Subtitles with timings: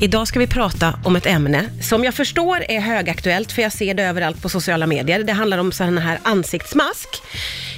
[0.00, 3.94] Idag ska vi prata om ett ämne som jag förstår är högaktuellt, för jag ser
[3.94, 5.24] det överallt på sociala medier.
[5.24, 7.08] Det handlar om sådana här ansiktsmask.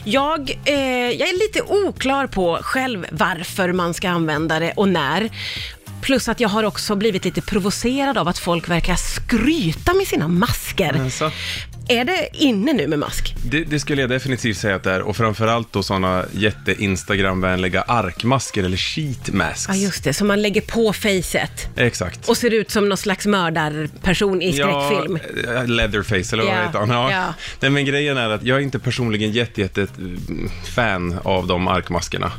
[0.05, 0.75] Jag, eh,
[1.11, 5.31] jag är lite oklar på själv varför man ska använda det och när.
[6.01, 10.29] Plus att jag har också blivit lite provocerad av att folk verkar skryta med sina
[10.29, 11.01] masker.
[11.05, 11.31] Alltså,
[11.89, 13.35] är det inne nu med mask?
[13.45, 18.65] det, det skulle jag definitivt säga att det är och framförallt då sådana jätte-Instagram-vänliga arkmasker
[18.65, 19.67] eller sheet masks.
[19.69, 20.15] Ja, just det.
[20.15, 22.29] Som man lägger på facet Exakt.
[22.29, 25.19] och ser ut som någon slags mördarperson i skräckfilm.
[25.47, 26.89] Ja, eh, Leatherface eller vad Ja, heter han?
[26.91, 27.11] Ja.
[27.13, 27.35] ja.
[27.61, 31.69] Nej, men grejen är att jag är inte personligen jätte, jätte mm, fan av de
[31.69, 32.33] arkmaskerna.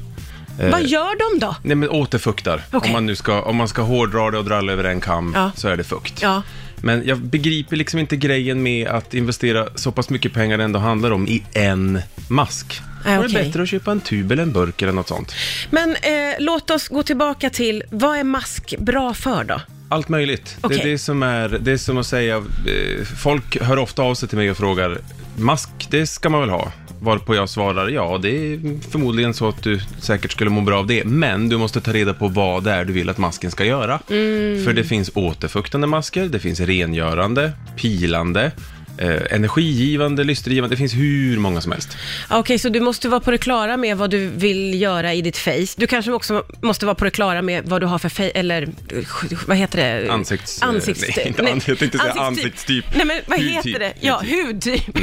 [0.59, 1.55] Eh, Vad gör de då?
[1.63, 2.61] Nej men återfuktar.
[2.71, 2.87] Okej.
[2.87, 5.31] Om, man nu ska, om man ska hårdra det och dra alla över en kam
[5.35, 5.51] Ja.
[5.55, 6.21] så är det fukt.
[6.21, 6.41] Ja.
[6.81, 10.79] Men jag begriper liksom inte grejen med att investera så pass mycket pengar det ändå
[10.79, 12.81] handlar om i en mask.
[13.05, 13.45] Nej, Då är det okej.
[13.45, 15.35] bättre att köpa en tub eller en burk eller något sånt.
[15.71, 19.61] Men eh, låt oss gå tillbaka till, vad är mask bra för då?
[19.89, 20.57] Allt möjligt.
[20.61, 20.77] Okej.
[20.77, 24.15] Det är det som är, det är som att säga, eh, folk hör ofta av
[24.15, 24.97] sig till mig och frågar,
[25.39, 26.71] mask, det ska man väl ha?
[27.01, 28.59] Varpå jag svarar, ja, det är
[28.91, 32.13] förmodligen så att du säkert skulle må bra av det, men du måste ta reda
[32.13, 33.99] på vad det är du vill att masken ska göra.
[34.09, 34.65] Mm.
[34.65, 38.51] För det finns återfuktande masker, det finns rengörande, pilande,
[38.99, 41.97] eh, energigivande, lystergivande, det finns hur många som helst.
[42.29, 45.37] Okej, så du måste vara på det klara med vad du vill göra i ditt
[45.37, 45.67] face.
[45.77, 48.61] Du kanske också måste vara på det klara med vad du har för face, eller
[48.61, 48.69] eh,
[49.47, 50.11] vad heter det?
[50.11, 50.61] Ansikts...
[50.61, 51.01] Ansikts...
[51.01, 52.85] Nej, inte ansikts, jag tänkte säga ansiktstyp.
[52.95, 53.93] Nej, men vad Hudtyp, heter det?
[53.99, 54.97] Ja, hudtyp.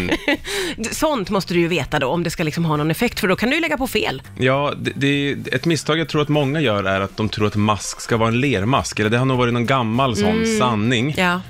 [0.91, 3.37] Sånt måste du ju veta då, om det ska liksom ha någon effekt, för då
[3.37, 4.23] kan du ju lägga på fel.
[4.39, 7.57] Ja, det, det, ett misstag jag tror att många gör är att de tror att
[7.57, 11.05] mask ska vara en lermask, eller det har nog varit någon gammal sån sanning.
[11.05, 11.25] Mm.
[11.25, 11.41] Ja.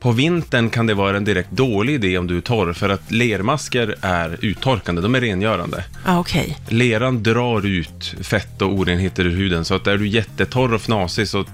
[0.00, 3.10] På vintern kan det vara en direkt dålig idé om du är torr, för att
[3.10, 5.84] lermasker är uttorkande, de är rengörande.
[6.06, 6.58] Ja, okej.
[6.68, 11.28] Leran drar ut fett och orenheter ur huden, så att är du jättetorr och fnasig
[11.28, 11.44] så,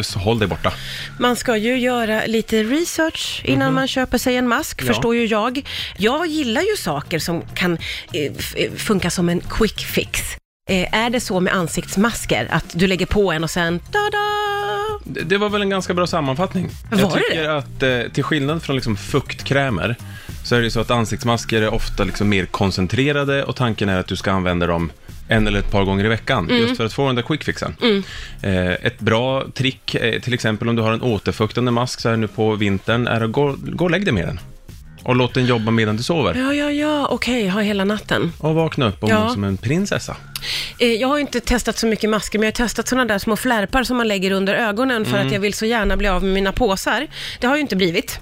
[0.00, 0.72] så håll dig borta.
[1.18, 3.74] Man ska ju göra lite research innan Mhm.
[3.74, 4.86] man köper sig en mask, Ja.
[4.86, 5.62] förstår ju jag.
[5.98, 7.78] Jag gillar ju saker som kan
[8.12, 10.20] eh, eh, funka som en quick fix.
[10.70, 14.59] Eh, är det så med ansiktsmasker, att du lägger på en och sen da-da?
[15.10, 16.68] Det, det var väl en ganska bra sammanfattning.
[16.90, 19.96] Var jag det tycker att eh, till skillnad från liksom fuktkrämer
[20.44, 23.98] så är det ju så att ansiktsmasker är ofta liksom mer koncentrerade och tanken är
[24.00, 24.92] att du ska använda dem
[25.28, 26.62] en eller ett par gånger i veckan, Mm.
[26.62, 27.76] just för att få den där quick fixen.
[28.42, 32.16] Eh, ett bra trick, eh, till exempel om du har en återfuktande mask så här
[32.16, 34.40] nu på vintern, är att gå, gå och lägg dig med den.
[35.02, 36.34] Och låt den jobba medan du sover.
[36.34, 38.32] Ja, ja, ja, okej, ha hela natten.
[38.38, 39.24] Och vakna upp och Ja.
[39.24, 40.16] må som en prinsessa.
[40.80, 43.36] Eh, jag har inte testat så mycket masker, men jag har testat sådana där små
[43.36, 45.26] flärpar som man lägger under ögonen för Mm.
[45.26, 47.06] att jag vill så gärna bli av med mina påsar.
[47.40, 48.20] Det har ju inte blivit.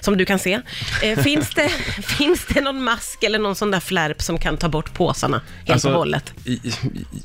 [0.00, 0.60] Som du kan se.
[1.02, 1.68] Eh, finns, det,
[2.18, 5.70] finns det någon mask eller någon sån där flärp som kan ta bort påsarna helt
[5.70, 6.32] Alltså, och hållet?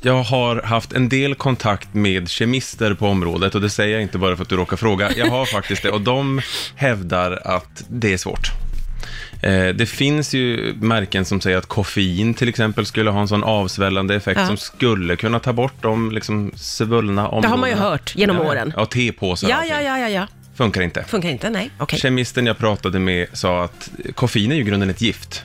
[0.02, 4.18] Jag har haft en del kontakt med kemister på området och det säger jag inte
[4.18, 5.10] bara för att du råkar fråga.
[5.16, 6.40] Jag har faktiskt det och de
[6.76, 8.48] hävdar att det är svårt.
[9.44, 13.44] Eh, Det finns ju märken som säger att koffein till exempel skulle ha en sån
[13.44, 14.46] avsvällande effekt Ja.
[14.46, 17.40] som skulle kunna ta bort de liksom svullna områdena.
[17.42, 18.72] Det har man ju hört genom ja, åren.
[18.76, 20.26] Ja, tepåsar Ja, ja, ja, ja, ja.
[20.54, 21.04] Funkar inte.
[21.04, 21.50] Funkar inte?
[21.50, 21.98] Nej, okej.
[21.98, 25.44] Kemisten jag pratade med sa att koffein är ju i grunden ett gift.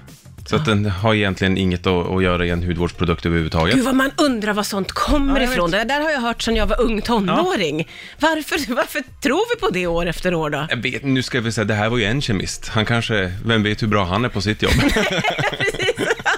[0.49, 3.75] Så att den har egentligen inget att, att göra i en hudvårdsprodukt överhuvudtaget.
[3.75, 5.71] Gud vad man undrar var sånt kommer Ja, jag ifrån.
[5.71, 7.87] Det där har jag hört sedan jag var ung tonåring.
[8.19, 10.67] Varför, varför tror vi på det år efter år då?
[10.69, 12.67] Jag vet, nu ska vi säga, det här var ju en kemist.
[12.67, 14.71] Han kanske, vem vet hur bra han är på sitt jobb.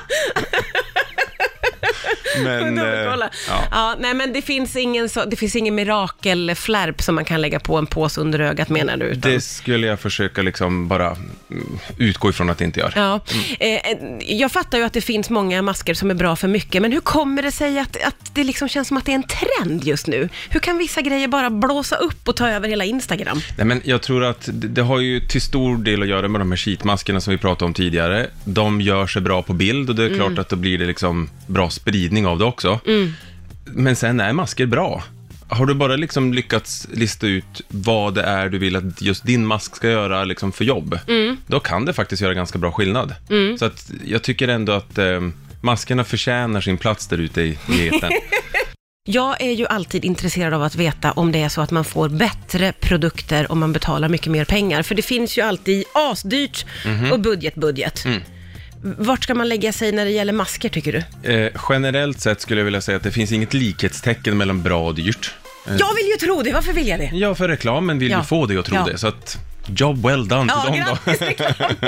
[2.44, 3.30] Men, eh, ja.
[3.72, 3.96] Ja.
[4.00, 7.78] nej men det finns ingen, så, det finns ingen mirakelflärp som man kan lägga på
[7.78, 9.06] en påse under ögat menar du?
[9.06, 9.32] Utan...
[9.32, 11.08] Det skulle jag försöka liksom bara
[11.52, 12.94] mm, utgå ifrån att det inte gör.
[12.96, 13.20] Ja,
[13.60, 13.98] eh,
[14.38, 17.00] jag fattar ju att det finns många masker som är bra för mycket, men hur
[17.00, 20.08] kommer det sig att, att det liksom känns som att det är en trend just
[20.08, 20.30] nu?
[20.50, 23.42] Hur kan vissa grejer bara blåsa upp och ta över hela Instagram?
[23.58, 26.42] Nej, men jag tror att det, det har ju till stor del att göra med
[26.42, 28.28] de här sheetmaskerna som vi pratade om tidigare.
[28.44, 30.20] De gör sig bra på bild och det är Mm.
[30.20, 32.80] klart att då blir det liksom bra spridning av det också.
[33.66, 35.04] Men sen är masker bra.
[35.50, 39.46] Har du bara liksom lyckats lista ut vad det är du vill att just din
[39.46, 41.38] mask ska göra liksom för jobb, Mm.
[41.48, 43.16] då kan det faktiskt göra ganska bra skillnad.
[43.60, 45.22] Så att jag tycker ändå att eh,
[45.62, 48.12] maskerna förtjänar sin plats där ute i, i etern.
[49.04, 52.10] Jag är ju alltid intresserad av att veta om det är så att man får
[52.10, 54.84] bättre produkter om man betalar mycket mer pengar.
[54.84, 56.66] För det finns ju alltid asdyrt
[57.12, 58.06] och budget, budget.
[58.84, 61.32] Vart ska man lägga sig när det gäller masker tycker du?
[61.34, 64.96] Eh, generellt sett skulle jag vilja säga att det finns inget likhetstecken mellan bra och
[64.96, 65.34] dyrt.
[65.68, 67.10] Eh, Jag vill ju tro det, varför vill jag det?
[67.14, 68.18] Ja, för reklamen vill Ja.
[68.18, 68.86] ju få dig att tro Ja.
[68.92, 68.98] det.
[68.98, 69.38] Så att
[69.76, 71.88] job well done till Ja, dem då.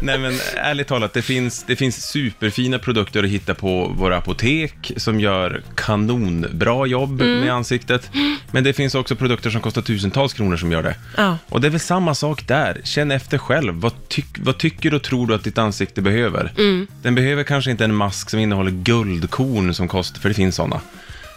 [0.00, 4.92] Nej men ärligt talat, det finns, det finns superfina produkter att hitta på våra apotek
[4.96, 7.40] som gör kanonbra jobb Mm.
[7.40, 8.10] med ansiktet.
[8.50, 10.94] Men det finns också produkter som kostar tusentals kronor som gör det.
[11.16, 11.38] Ja.
[11.48, 12.80] Och det är väl samma sak där.
[12.84, 13.74] Känn efter själv.
[13.74, 16.52] Vad, tyck, vad tycker och tror du att ditt ansikte behöver?
[16.58, 16.86] Mm.
[17.02, 20.80] Den behöver kanske inte en mask som innehåller guldkorn som kostar, för det finns sådana.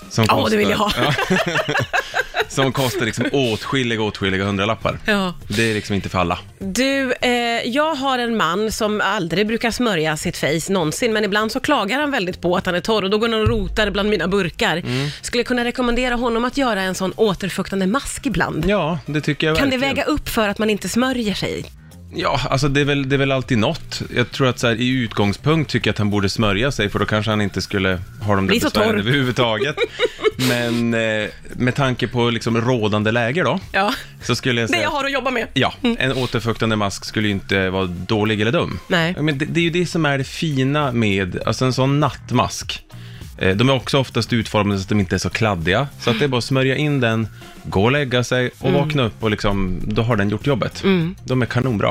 [0.10, 0.92] Som Ja, det vill jag ha.
[0.98, 1.14] Ja,
[2.50, 5.00] som kostar liksom åtskilliga, åtskilliga hundralappar.
[5.06, 5.34] Ja.
[5.48, 6.40] Det är liksom inte för alla.
[6.60, 7.32] Du, eh,
[7.66, 12.00] jag har en man som aldrig brukar smörja sitt face någonsin, men ibland så klagar
[12.00, 14.28] han väldigt på att han är torr och då går han och rotar bland mina
[14.28, 14.78] burkar.
[14.78, 15.10] Mm.
[15.22, 18.66] Skulle jag kunna rekommendera honom att göra en sån återfuktande mask ibland?
[18.68, 19.96] Ja, det tycker jag Kan det verkligen.
[19.96, 21.66] väga upp för att man inte smörjer sig?
[22.16, 24.02] Ja, alltså det är, väl, det är väl alltid något.
[24.16, 27.00] Jag tror att så här, i utgångspunkt tycker jag att han borde smörja sig, för
[27.00, 29.00] då kanske han inte skulle ha de där Bli så besvären torr.
[29.00, 29.76] överhuvudtaget.
[30.50, 34.84] Men eh, med tanke på liksom rådande läge då, Ja, så skulle jag det säga...
[34.84, 35.48] jag har att jobba med.
[35.54, 38.80] Ja, en återfuktande mask skulle ju inte vara dålig eller dum.
[38.88, 39.16] Nej.
[39.22, 42.84] Men det, det är ju det som är det fina med, alltså en sån nattmask.
[43.38, 45.88] Eh, De är också oftast utformade så att de inte är så kladdiga.
[46.02, 47.28] Så att det är bara att smörja in den,
[47.66, 48.82] gå och lägga sig och Mm.
[48.82, 50.84] vakna upp och liksom, då har den gjort jobbet.
[51.24, 51.86] De är kanonbra.